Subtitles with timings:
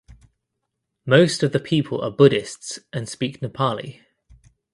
[1.05, 4.01] Most of the people are Buddhists and speak Nepali.